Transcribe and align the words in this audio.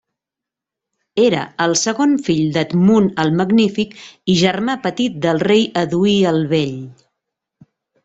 Era 1.25 1.41
el 1.65 1.75
segon 1.81 2.15
fill 2.29 2.49
d'Edmund 2.57 3.23
el 3.25 3.31
Magnífic 3.43 3.95
i 4.35 4.41
germà 4.43 4.79
petit 4.89 5.23
del 5.29 5.45
rei 5.49 5.65
Eduí 5.87 6.19
el 6.35 6.47
Bell. 6.57 6.77